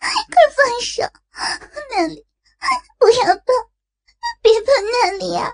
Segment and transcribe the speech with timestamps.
[0.00, 1.02] 快放手！
[1.90, 2.26] 那里，
[2.98, 3.44] 不要碰，
[4.42, 5.52] 别碰那里啊！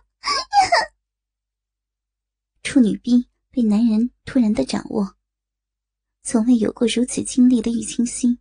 [2.62, 5.16] 处女逼被男人突然的掌握，
[6.22, 8.38] 从未有过如此经历的玉清心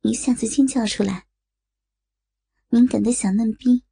[0.00, 1.26] 一下子尖叫出来。
[2.68, 3.84] 敏感的小嫩逼，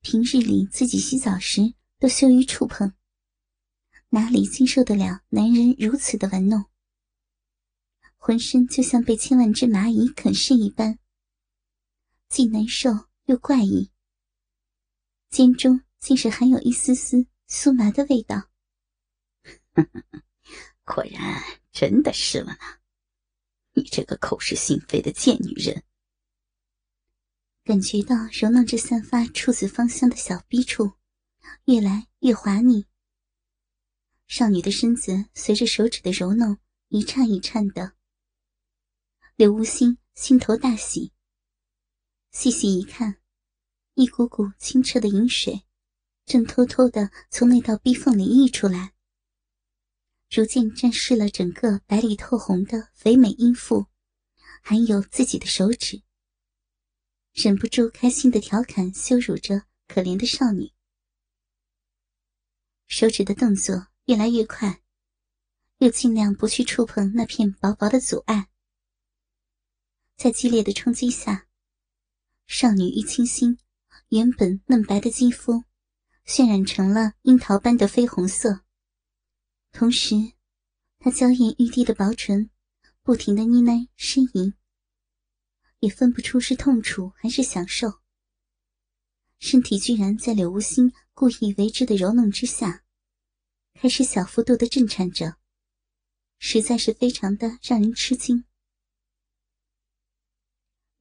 [0.00, 2.92] 平日里自己洗澡时都羞于触碰，
[4.10, 6.64] 哪里经受得了男人如此的玩弄？
[8.24, 10.96] 浑身就像被千万只蚂蚁啃噬一般，
[12.28, 12.88] 既难受
[13.24, 13.90] 又怪异，
[15.28, 18.48] 肩中竟是含有一丝丝酥麻的味道。
[20.86, 21.42] 果然
[21.72, 22.58] 真的是了呢！
[23.72, 25.82] 你这个口是心非的贱女人！
[27.64, 30.92] 感觉到揉弄着散发处子芳香的小逼处，
[31.64, 32.86] 越来越滑腻。
[34.28, 37.96] 少女的身子随着手指的揉弄一颤一颤的。
[39.34, 41.10] 刘无心心头大喜，
[42.32, 43.16] 细细一看，
[43.94, 45.62] 一股股清澈的饮水
[46.26, 48.92] 正偷偷的从那道逼缝里溢出来，
[50.28, 53.86] 逐渐沾湿了整个白里透红的肥美阴腹，
[54.60, 56.02] 还有自己的手指。
[57.32, 60.70] 忍不住开心的调侃羞辱着可怜的少女，
[62.86, 64.82] 手指的动作越来越快，
[65.78, 68.50] 又尽量不去触碰那片薄薄的阻碍。
[70.22, 71.48] 在激烈的冲击下，
[72.46, 73.58] 少女玉清心
[74.10, 75.64] 原本嫩白的肌肤
[76.24, 78.60] 渲染成了樱桃般的绯红色。
[79.72, 80.14] 同时，
[81.00, 82.48] 她娇艳欲滴的薄唇
[83.02, 84.54] 不停的呢喃呻吟，
[85.80, 87.94] 也分不出是痛楚还是享受。
[89.40, 92.84] 身体居然在柳无心故意为之的揉弄之下，
[93.74, 95.34] 开始小幅度的震颤着，
[96.38, 98.44] 实在是非常的让人吃惊。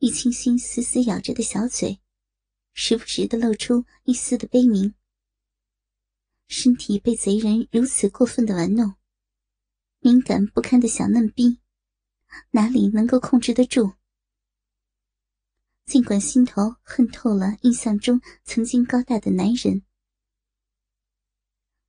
[0.02, 2.00] 玉清心死死咬着的小嘴，
[2.74, 4.96] 时不时的露出一丝的悲鸣。
[6.48, 8.96] 身体被贼人如此过分的玩弄，
[10.00, 11.60] 敏感不堪的小嫩逼，
[12.50, 13.94] 哪里能够控制得住？
[15.86, 19.84] 尽管心头恨透了印象中曾经高大的男人，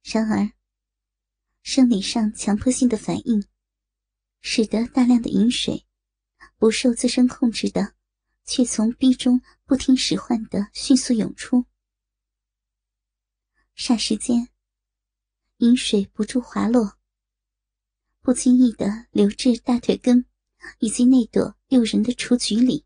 [0.02, 0.52] 然而，
[1.62, 3.42] 生理上强迫性的反应，
[4.42, 5.86] 使得大量的饮水
[6.58, 7.94] 不受自身控制的。
[8.44, 11.64] 却从逼中不听使唤的迅速涌出，
[13.76, 14.48] 霎时间，
[15.58, 16.98] 饮水不住滑落，
[18.20, 20.26] 不经意的流至大腿根
[20.80, 22.84] 以及那朵诱人的雏菊里。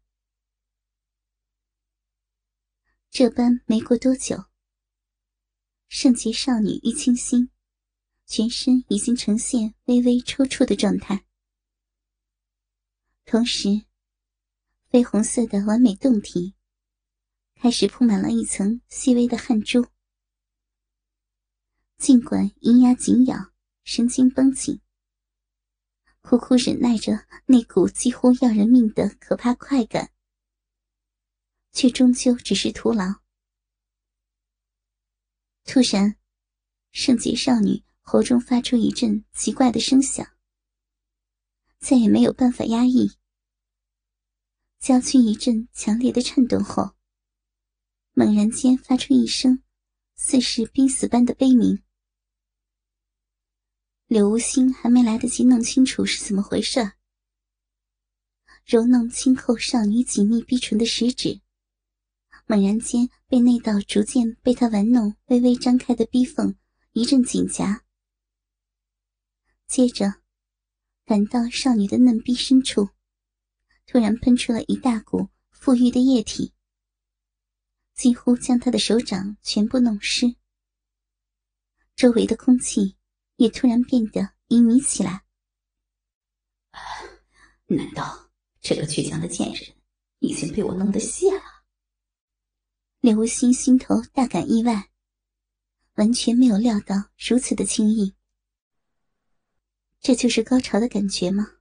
[3.11, 4.45] 这般没过多久，
[5.89, 7.51] 圣洁少女玉清心
[8.27, 11.25] 全身已经呈现微微抽搐的状态，
[13.25, 13.87] 同时。
[14.91, 16.55] 绯红色的完美胴体，
[17.57, 19.87] 开始铺满了一层细微的汗珠。
[21.99, 23.53] 尽管银牙紧咬，
[23.85, 24.81] 神经绷紧，
[26.21, 30.13] 苦苦忍耐着那股几乎要人命的可怕快感，
[31.73, 33.23] 却终究只是徒劳。
[35.65, 36.17] 突然，
[36.93, 40.25] 圣洁少女喉中发出一阵奇怪的声响，
[41.81, 43.11] 再也没有办法压抑。
[44.87, 46.93] 娇躯一阵强烈的颤动后，
[48.13, 49.61] 猛然间发出一声
[50.15, 51.83] 似是濒死般的悲鸣。
[54.07, 56.93] 柳无心还没来得及弄清楚是怎么回事，
[58.65, 61.41] 揉弄轻扣少女紧密逼唇的食指，
[62.47, 66.55] 猛然间被那道逐渐被他玩弄、微微张开的逼缝
[66.93, 67.83] 一阵紧夹，
[69.67, 70.23] 接着
[71.05, 72.91] 感到少女的嫩逼深处。
[73.87, 76.53] 突然喷出了一大股馥郁的液体，
[77.95, 80.37] 几乎将他的手掌全部弄湿。
[81.95, 82.97] 周围的空气
[83.37, 85.25] 也突然变得旖旎起来。
[87.67, 88.31] 难道
[88.61, 89.75] 这个倔强的贱人
[90.19, 91.43] 已经被我弄得泄了？
[93.01, 94.91] 刘无心心头大感意外，
[95.95, 98.15] 完全没有料到如此的轻易。
[100.01, 101.56] 这就是高潮的感觉吗？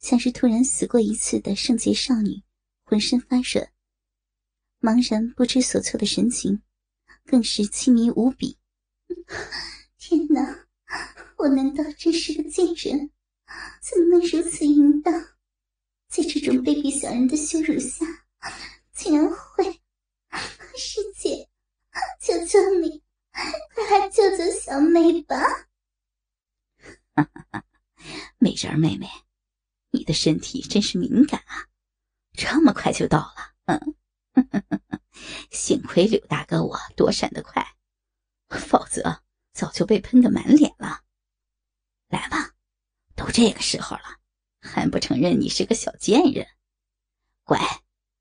[0.00, 2.42] 像是突然死过一次的圣洁少女，
[2.84, 3.70] 浑身发软，
[4.80, 6.62] 茫然不知所措的神情，
[7.26, 8.58] 更是凄迷无比。
[9.98, 10.66] 天哪，
[11.36, 13.10] 我难道真是个贱人？
[13.82, 15.12] 怎么能如此淫荡？
[16.08, 18.06] 在这种卑鄙小人的羞辱下，
[18.92, 19.80] 竟然会……
[20.76, 21.48] 师姐，
[22.20, 23.02] 求求你，
[23.74, 25.36] 快来救救小妹吧！
[27.14, 27.64] 哈哈哈，
[28.38, 29.06] 美人妹妹，
[29.90, 31.66] 你的身体真是敏感啊，
[32.32, 33.34] 这么快就到了。
[33.66, 33.94] 嗯，
[35.50, 37.76] 幸亏柳大哥我躲闪得快，
[38.48, 39.22] 否则
[39.52, 41.02] 早就被喷得满脸了。
[42.08, 42.54] 来吧，
[43.14, 44.18] 都这个时候了，
[44.60, 46.46] 还不承认你是个小贱人？
[47.44, 47.58] 乖，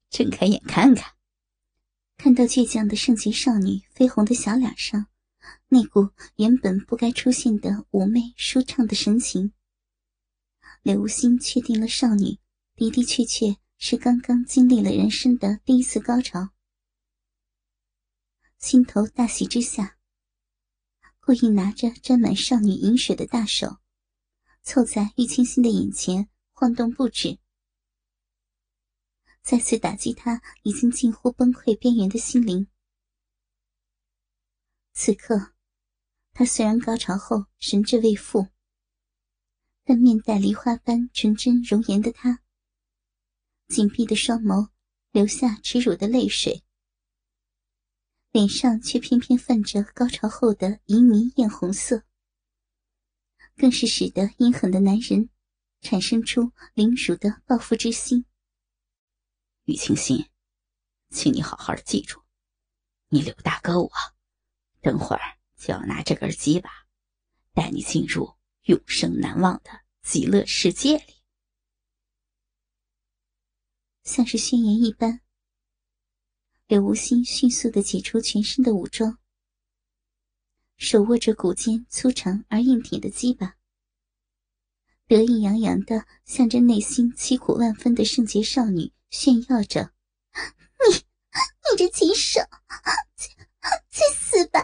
[0.10, 1.14] 睁开眼看看。
[2.18, 5.08] 看到倔强的圣洁少女绯红的小脸上，
[5.70, 9.54] 那股原本不该出现的妩媚舒畅的神情，
[10.90, 12.40] 柳无心确定了少女
[12.76, 16.50] 的的确确是刚刚经历了人生的第一次高潮，
[18.58, 20.00] 心头大喜之下，
[21.20, 23.78] 故意拿着沾满少女饮水的大手，
[24.64, 27.38] 凑在玉清心的眼前晃动不止。
[29.44, 32.68] 再次打击他已经近乎崩溃边缘的心灵。
[34.94, 35.54] 此刻，
[36.34, 38.48] 他虽然高潮后神志未复，
[39.90, 42.44] 但面带梨花般纯真容颜的他，
[43.70, 44.70] 紧闭的双眸
[45.10, 46.64] 流下耻辱的泪水，
[48.30, 52.04] 脸上却偏偏泛着高潮后的旖旎艳红色，
[53.56, 55.32] 更是使得阴狠的男人
[55.82, 58.26] 产生出凌辱的报复之心。
[59.64, 60.30] 雨清心，
[61.10, 62.22] 请你好好记住，
[63.08, 63.90] 你柳大哥我，
[64.82, 66.70] 等会儿就要拿这根鸡巴，
[67.56, 69.72] 带你进入永生难忘的
[70.02, 71.16] 极乐世界里。
[74.04, 75.22] 像是宣言一般，
[76.68, 79.20] 柳无心迅速的解除全身的武装，
[80.78, 83.56] 手握着骨尖粗长而硬挺的鸡巴，
[85.08, 88.92] 得意洋洋的向着内心凄苦万分的圣洁少女。
[89.12, 89.92] 炫耀着，
[90.36, 92.40] 你，你这禽兽，
[93.18, 93.30] 去
[93.90, 94.64] 去死吧！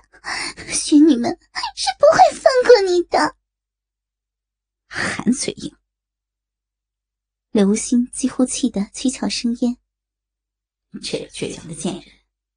[0.72, 1.36] 许女们
[1.76, 3.36] 是不会放过你的。
[4.88, 5.78] 寒嘴硬，
[7.52, 9.78] 刘无心几乎气得七窍生烟。
[11.04, 12.04] 这个倔强的贱人，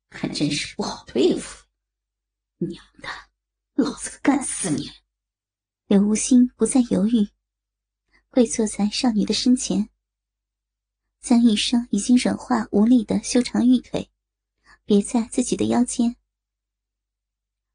[0.08, 1.66] 还真是不好对付。
[2.56, 3.08] 娘的，
[3.74, 4.90] 老子干死你！
[5.86, 7.28] 刘无心不再犹豫，
[8.30, 9.90] 跪坐在少女的身前。
[11.20, 14.10] 将一双已经软化无力的修长玉腿
[14.86, 16.16] 别在自己的腰间，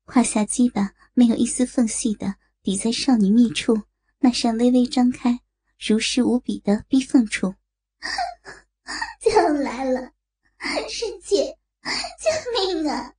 [0.05, 3.83] 胯下鸡巴没有一丝缝隙的抵在少女密处
[4.23, 5.41] 那扇微微张开、
[5.77, 7.55] 如实无比的逼缝处。
[9.19, 10.13] 就来了，
[10.89, 13.15] 师姐，救命啊！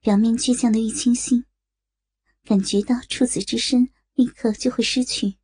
[0.00, 1.44] 表面倔强的玉清心
[2.44, 5.38] 感觉到处子之身立刻就会失去。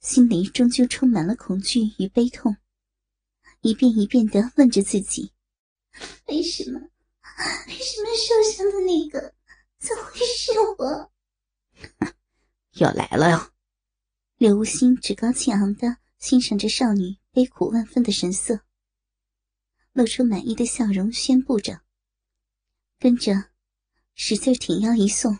[0.00, 2.56] 心里终究充满了恐惧与悲痛，
[3.60, 5.32] 一遍一遍的问着自己：
[6.26, 6.80] 为什么？
[7.68, 9.32] 为什么受伤的那个
[9.78, 11.12] 怎会是我？
[12.78, 13.52] 要来了哟！
[14.36, 18.60] 柳无心趾高气昂的欣赏着少女悲苦万分的神色，
[19.92, 21.80] 露出满意的笑容，宣布着，
[22.98, 23.50] 跟着
[24.14, 25.38] 使劲挺腰一送，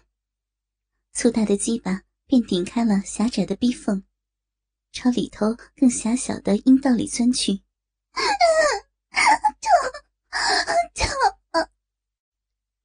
[1.12, 4.02] 粗大的鸡巴便顶开了狭窄的逼缝。
[4.90, 7.62] 朝里头更狭小的阴道里钻去，
[8.12, 8.20] 啊
[9.60, 9.70] 痛
[11.52, 11.68] 痛！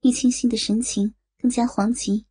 [0.01, 2.27] 玉 清心的神情更加惶急，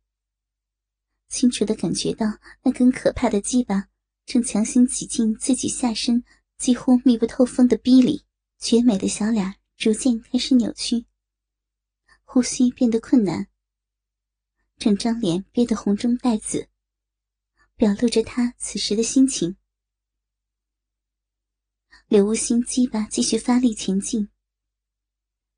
[1.33, 2.27] 清楚的感觉到
[2.61, 3.87] 那根可怕的鸡巴
[4.23, 6.23] 正强行挤进自己下身
[6.59, 8.23] 几乎密不透风的逼里，
[8.59, 11.07] 绝美的小脸逐渐开始扭曲，
[12.23, 13.47] 呼吸变得困难，
[14.77, 16.69] 整张脸憋得红中带紫，
[17.75, 19.57] 表露着他此时的心情。
[22.07, 24.29] 柳无心鸡巴继续发力前进，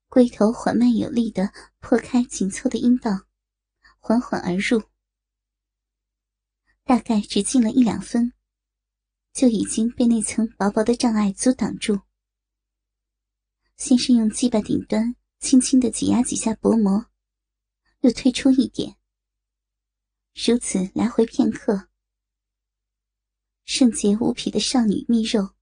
[0.07, 1.51] 龟头缓慢有力的
[1.81, 3.27] 破开紧凑的阴道，
[3.99, 4.81] 缓缓而入。
[6.85, 8.31] 大概只进了一两分，
[9.33, 12.01] 就已经被那层薄薄的障碍阻挡住。
[13.75, 17.07] 先是用鸡巴顶端轻轻的挤压几下薄膜，
[18.01, 18.97] 又退出一点，
[20.35, 21.89] 如此来回片刻，
[23.65, 25.55] 圣洁无匹的少女蜜肉。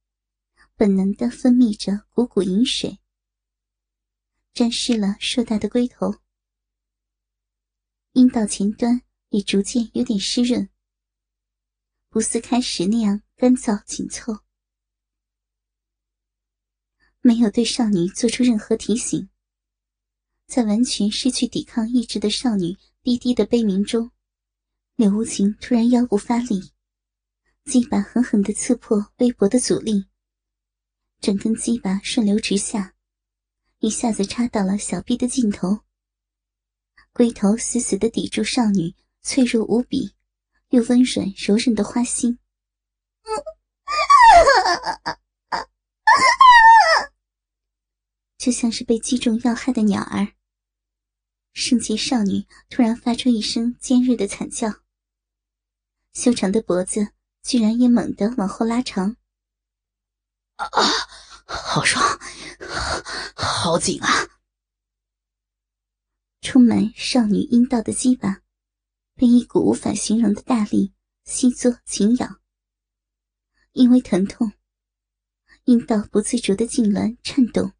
[0.75, 2.99] 本能的分泌着股股饮水，
[4.53, 6.15] 沾湿了硕大的龟头，
[8.13, 10.67] 阴道前端也逐渐有点湿润，
[12.13, 14.37] 不似开始那样干燥紧凑。
[17.21, 19.29] 没有对少女做出任何提醒。
[20.45, 24.11] 在完全失去抵抗意志的少女低低的悲鸣中，
[24.95, 26.71] 柳无情突然腰部发力，
[27.65, 30.05] 鸡巴狠狠的刺破微薄的阻力，
[31.19, 32.93] 整根鸡巴顺流直下，
[33.79, 35.79] 一下子插到了小臂的尽头。
[37.11, 38.93] 龟头死死的抵住少女
[39.23, 40.13] 脆弱无比
[40.73, 42.39] 又温软柔韧的花心，
[48.39, 50.29] 就像是被击中要害的鸟儿。
[51.53, 54.81] 圣洁少女突然发出一声尖锐的惨叫，
[56.11, 57.09] 修长的脖子
[57.43, 59.15] 居然也猛地往后拉长。
[60.55, 60.67] 啊，
[61.45, 62.03] 好爽，
[63.35, 64.07] 好紧啊！
[66.41, 68.41] 充满少女阴道的鸡巴
[69.15, 70.93] 被一股无法形容的大力
[71.23, 72.39] 吸作紧咬，
[73.71, 74.51] 因为疼痛，
[75.65, 77.73] 阴道不自主的痉挛颤动，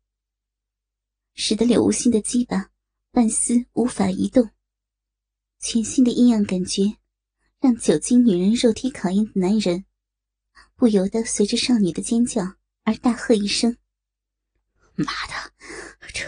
[1.33, 2.69] 使得柳无心的鸡巴。
[3.15, 4.49] 半丝无法移动，
[5.59, 6.97] 全新的异样感觉
[7.59, 9.85] 让久经女人肉体考验的男人
[10.75, 13.77] 不由得随着少女的尖叫而大喝一声
[14.97, 15.53] ：“妈的，
[16.11, 16.27] 这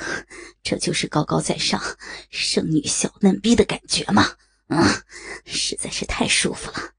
[0.62, 1.82] 这就是高高在上
[2.30, 4.38] 圣女小嫩逼的感觉吗？
[4.68, 5.04] 啊，
[5.46, 6.94] 实在是太舒服了！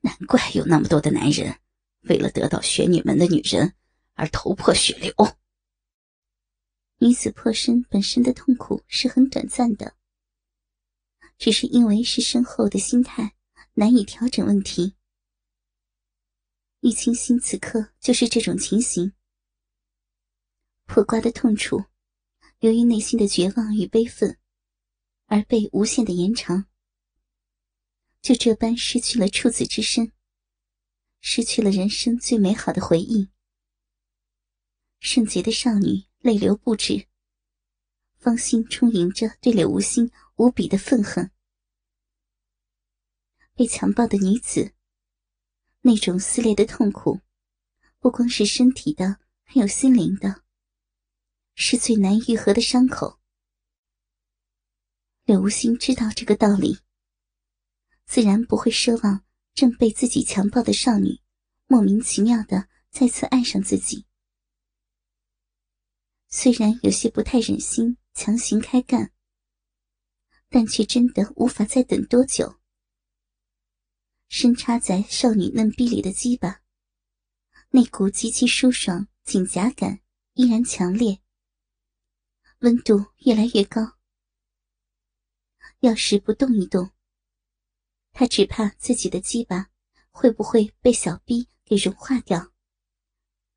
[0.00, 1.58] 难怪有那么多的男人
[2.02, 3.74] 为了得到玄女门的女人
[4.14, 5.12] 而头破血流。”
[7.02, 9.94] 女子破身本身的痛苦是很短暂的，
[11.38, 13.34] 只是因为是身后的心态
[13.72, 14.94] 难以调整问题。
[16.80, 19.12] 玉清心此刻就是这种情形，
[20.86, 21.84] 破瓜的痛楚，
[22.60, 24.38] 由于内心的绝望与悲愤，
[25.26, 26.66] 而被无限的延长，
[28.22, 30.12] 就这般失去了处子之身，
[31.20, 33.30] 失去了人生最美好的回忆。
[35.00, 36.10] 圣洁的少女。
[36.22, 37.06] 泪流不止，
[38.18, 41.30] 芳心充盈着对柳无心无比的愤恨。
[43.54, 44.74] 被强暴的女子，
[45.80, 47.20] 那种撕裂的痛苦，
[48.00, 50.42] 不光是身体的，还有心灵的，
[51.54, 53.18] 是最难愈合的伤口。
[55.24, 56.80] 柳无心知道这个道理，
[58.10, 59.24] 自然不会奢望
[59.54, 61.20] 正被自己强暴的少女
[61.68, 64.04] 莫名其妙的再次爱上自己。
[66.26, 69.12] 虽然有些不太忍心强行开干，
[70.48, 72.58] 但却真的无法再等多久。
[74.28, 76.62] 深插在少女嫩逼里的鸡巴，
[77.68, 80.00] 那股极其舒爽紧夹感
[80.34, 81.20] 依然强烈，
[82.58, 83.98] 温度越来越高。
[85.78, 86.90] 要是不动一动，
[88.12, 89.70] 他只怕自己的鸡巴
[90.10, 92.52] 会不会被小逼给融化掉。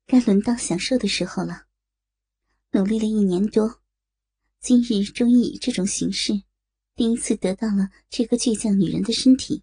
[0.06, 1.66] 该轮到享受的时候了。
[2.72, 3.80] 努力了一年多，
[4.60, 6.32] 今日终于以这种形式，
[6.96, 9.62] 第一次得到了这个倔强女人的身体，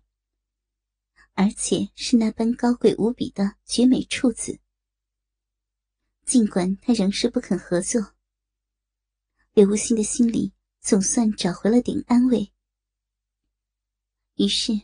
[1.34, 4.60] 而且是那般高贵无比的绝美处子。
[6.26, 8.14] 尽管他仍是不肯合作，
[9.54, 12.51] 刘无心的心里总算找回了点安慰。
[14.36, 14.82] 于是，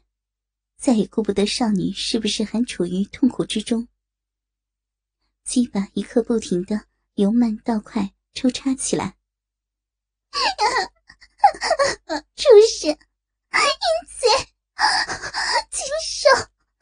[0.77, 3.88] 再也顾不得少女是不是还处于痛苦之中，
[5.44, 6.86] 鸡巴一刻不停的
[7.16, 8.13] 由慢到快。
[8.38, 9.18] 抽插起来，
[12.36, 12.86] 出事！
[12.86, 12.96] 淫
[14.06, 14.27] 贼，
[15.72, 16.30] 禽兽，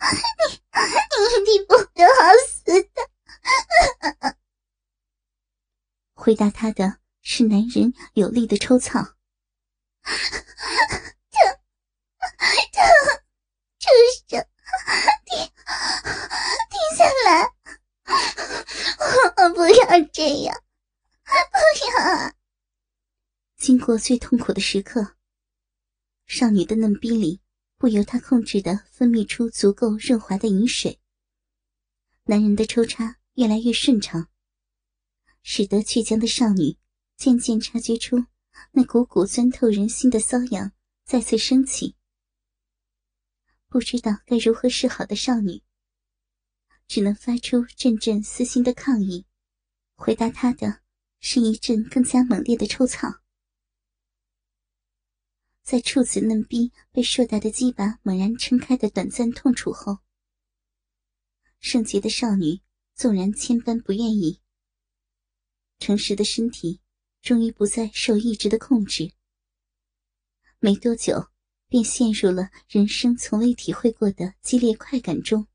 [0.02, 0.06] 你
[0.52, 4.38] 你一定不得好死的！
[6.14, 9.16] 回答他的是男人有力的抽操。
[12.72, 12.84] 疼，
[13.80, 13.90] 畜
[14.28, 14.46] 生，
[15.26, 15.38] 停，
[16.70, 17.54] 停下来！
[19.38, 20.56] 我不要这样。
[21.26, 21.32] 不
[22.00, 22.34] 要！
[23.58, 25.16] 经过最痛苦的时刻，
[26.28, 27.42] 少女的嫩逼里
[27.78, 31.00] 不由她控制的分泌出足够润滑的饮水。
[32.26, 34.28] 男人的抽插越来越顺畅，
[35.42, 36.78] 使得倔强的少女
[37.18, 38.26] 渐渐察觉出
[38.72, 40.72] 那股股钻透人心的瘙痒
[41.06, 41.96] 再次升起。
[43.76, 45.62] 不知道该如何是好的少女，
[46.88, 49.26] 只能发出阵阵撕心的抗议，
[49.96, 50.80] 回答他的。
[51.20, 53.22] 是一阵更加猛烈的抽草，
[55.62, 59.98] 在处子嫩逼被硕大的鸡巴猛然撑开的短暂痛楚后，
[61.60, 62.62] 圣洁的少女
[62.94, 64.40] 纵然千般不愿意，
[65.80, 66.80] 诚实的身体
[67.22, 69.12] 终于不再受意志的控制，
[70.60, 71.30] 没多久
[71.68, 75.48] 便陷入了人生从未体会过的激烈快感中。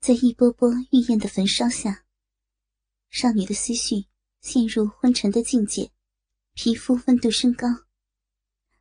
[0.00, 2.04] 在一波波欲焰的焚烧下，
[3.10, 4.06] 少女的思绪
[4.40, 5.92] 陷入昏沉的境界，
[6.54, 7.68] 皮肤温度升高，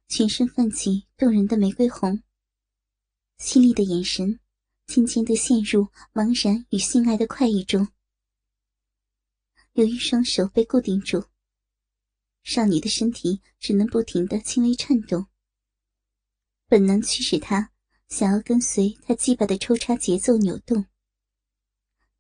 [0.08, 2.24] 全身泛起动人的玫瑰红。
[3.38, 4.39] 犀利的眼神
[4.88, 7.88] 渐渐地陷入茫然与性爱的快意中。
[9.73, 11.25] 由于双手被固定住，
[12.43, 15.27] 少女的身体只能不停的轻微颤动，
[16.67, 17.71] 本能驱使她
[18.07, 20.85] 想要跟随他鸡巴的抽插节奏扭动。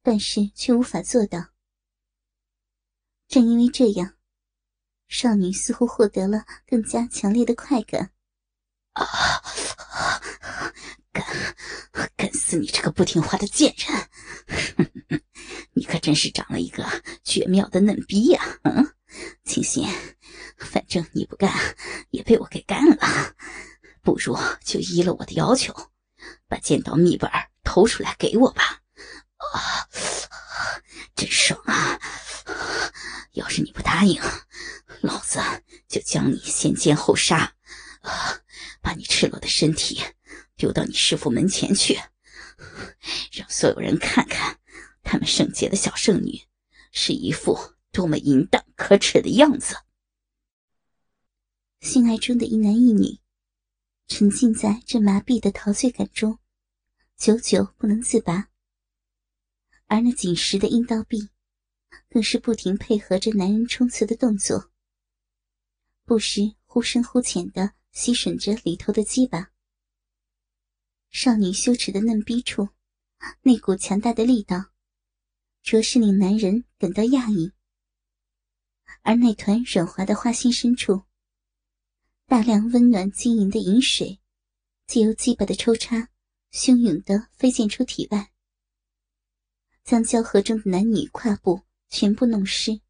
[0.01, 1.49] 但是却无法做到。
[3.27, 4.15] 正因为这样，
[5.07, 8.11] 少女似乎获得了更加强烈的快感。
[8.93, 9.03] 啊！
[11.11, 11.25] 干
[12.15, 15.21] 干死你这个不听话的贱人！
[15.79, 16.85] 你可真是长了一个
[17.23, 18.59] 绝妙的嫩逼呀！
[18.63, 18.93] 嗯，
[19.45, 19.87] 清心，
[20.57, 21.49] 反正你不干，
[22.09, 23.33] 也被我给干了。
[24.01, 25.73] 不如就依了我的要求，
[26.49, 27.31] 把剑道密本
[27.63, 28.81] 偷出来给我吧。
[29.37, 29.87] 啊，
[31.15, 31.97] 真爽啊！
[33.31, 34.21] 要是你不答应，
[34.99, 35.39] 老子
[35.87, 37.53] 就将你先奸后杀，
[38.01, 38.37] 啊，
[38.81, 40.03] 把你赤裸的身体
[40.57, 41.97] 丢到你师傅门前去，
[43.31, 44.59] 让所有人看看
[45.03, 46.41] 他们圣洁的小圣女
[46.91, 47.57] 是一副
[47.91, 49.75] 多么淫荡可耻的样子。
[51.81, 53.19] 性爱中的一男一女，
[54.07, 56.39] 沉浸在这麻痹的陶醉感中，
[57.17, 58.49] 久久不能自拔。
[59.87, 61.29] 而那紧实的阴道壁，
[62.09, 64.71] 更是不停配合着男人冲刺的动作，
[66.05, 69.51] 不时忽深忽浅的吸吮着里头的鸡巴。
[71.09, 72.69] 少女羞耻的嫩逼处，
[73.41, 74.65] 那股强大的力道，
[75.61, 77.51] 着实令男人感到讶异。
[79.01, 81.03] 而那团软滑的花心深处，
[82.25, 84.19] 大量温暖晶莹的饮水，
[84.87, 86.09] 借由鸡巴的抽插，
[86.51, 88.31] 汹涌的飞溅出体外。
[89.83, 92.81] 将交合中的男女胯部全部弄湿。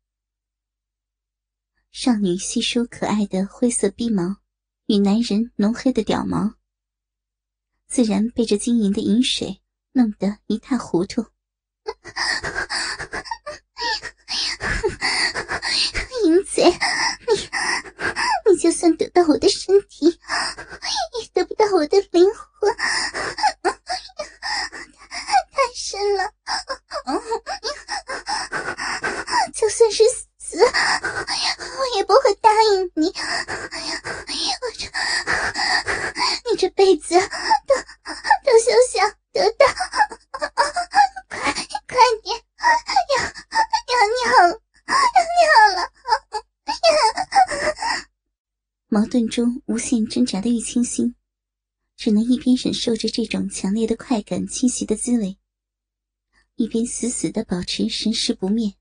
[1.92, 4.42] 少女细疏可爱的灰色逼毛，
[4.88, 6.56] 与男人浓黑的屌毛，
[7.88, 9.62] 自然被这晶莹的饮水
[9.94, 11.26] 弄得一塌糊涂。
[16.60, 16.72] 淫贼，
[17.28, 20.20] 你 你就算得到我的身体，
[21.22, 22.76] 也得不到我的灵魂。
[25.52, 26.32] 太深了，
[29.54, 30.04] 就算是
[30.38, 33.08] 死，我也不会答应你。
[33.08, 33.12] 我
[34.78, 34.88] 这，
[36.52, 37.16] 你这辈子
[37.68, 39.66] 都都休想得到。
[48.92, 51.14] 矛盾中无限挣扎的玉清心，
[51.96, 55.38] 只能一边忍受着这种强烈的快感侵袭的滋味。
[56.56, 58.74] 一边死死的保持神识不灭，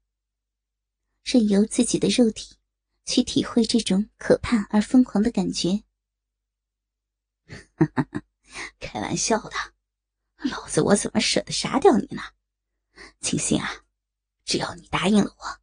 [1.22, 2.56] 任由自己的肉体
[3.04, 5.84] 去体会这种可怕而疯狂的感觉。
[8.80, 9.50] 开玩笑的，
[10.50, 12.22] 老子我怎么舍得杀掉你呢？
[13.20, 13.84] 清心啊，
[14.46, 15.60] 只要你答应了我，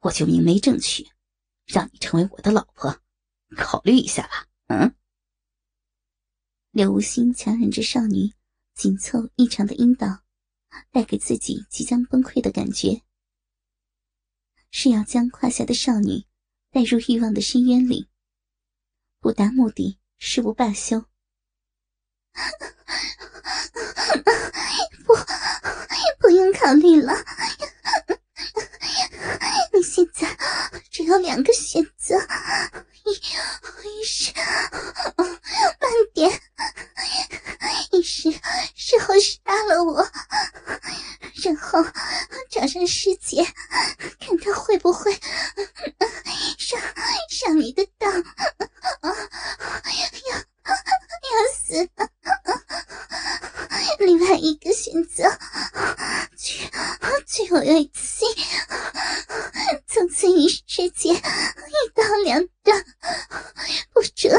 [0.00, 1.08] 我就明媒正娶，
[1.64, 3.00] 让你成为我的老婆。
[3.56, 4.46] 考虑一下吧。
[4.68, 4.94] 嗯。
[6.70, 8.32] 柳无心强忍着少女
[8.74, 10.22] 紧凑异常的阴道。
[10.92, 13.02] 带给自己即将崩溃的感觉，
[14.70, 16.26] 是要将胯下的少女
[16.70, 18.08] 带入欲望的深渊里，
[19.18, 21.06] 不达目的誓不罢休。
[25.04, 25.14] 不，
[26.20, 27.14] 不用考虑了，
[29.78, 30.36] 你现在
[30.90, 32.16] 只有两个选择，
[33.04, 33.12] 一，
[33.86, 36.42] 一是慢点。
[37.92, 38.28] 一时
[38.74, 39.38] 事后杀
[39.68, 40.04] 了我，
[41.44, 41.80] 然后
[42.50, 43.44] 找上师姐，
[44.18, 45.12] 看他会不会
[46.58, 46.80] 上
[47.30, 49.14] 上你的当，要
[50.34, 50.74] 要
[51.56, 52.10] 死了。
[54.00, 55.22] 另外一个选择，
[56.36, 56.68] 据
[57.26, 58.24] 据我预期，
[59.86, 61.20] 从此与师姐一
[61.94, 62.84] 刀两断，
[63.92, 64.38] 不准。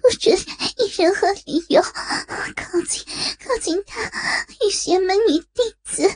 [0.00, 0.36] 不准
[0.78, 3.04] 以任何理由靠近
[3.44, 4.00] 靠近他
[4.64, 6.10] 与邪门女弟子，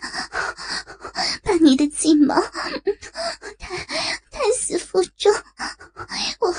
[1.43, 2.35] 把你的计谋
[3.59, 3.77] 胎
[4.31, 5.33] 胎死腹中。
[6.41, 6.55] 我我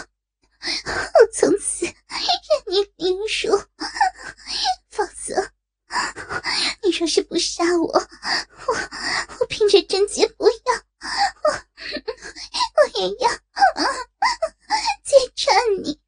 [1.33, 1.93] 从此任
[2.67, 3.57] 你凌辱，
[4.89, 5.51] 否则
[6.83, 8.73] 你若是不杀我，我
[9.39, 10.55] 我凭着贞洁不要，
[11.43, 13.29] 我我也要
[15.05, 15.99] 揭穿你。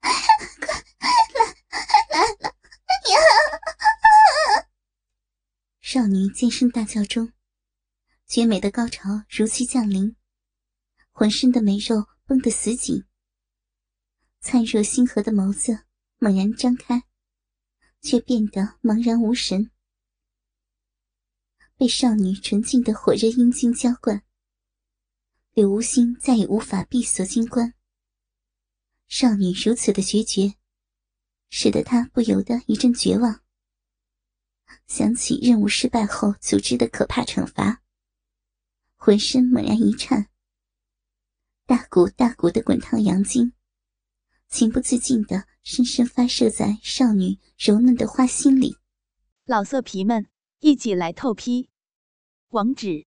[0.00, 0.10] 快
[1.00, 1.10] 来
[2.10, 2.48] 来了
[3.10, 3.14] 呀！
[5.80, 7.32] 少女尖声大叫中，
[8.26, 10.14] 绝美的高潮如期降临，
[11.10, 13.04] 浑身的美肉绷得死紧，
[14.40, 15.84] 灿若星河的眸子
[16.18, 17.02] 猛然张开，
[18.00, 19.70] 却变得茫然无神。
[21.76, 24.22] 被少女纯净的火热阴茎浇灌，
[25.56, 27.72] 柳无心再也无法闭锁金关。
[29.08, 30.52] 少女如此的决绝，
[31.48, 33.40] 使得他不由得一阵绝望。
[34.86, 37.82] 想起任务失败后组织的可怕惩罚，
[38.96, 40.28] 浑身猛然一颤，
[41.64, 43.54] 大股大股的滚烫阳精，
[44.48, 48.76] 情不自禁的深深发射在少女柔嫩的花心里。
[49.46, 50.26] 老色皮们，
[50.58, 51.70] 一起来透批！
[52.48, 53.06] 网址